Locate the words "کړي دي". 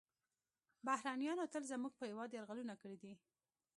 2.81-3.13